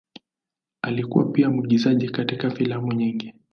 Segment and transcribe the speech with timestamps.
[0.81, 3.33] Alikuwa pia mwigizaji katika filamu nyingi.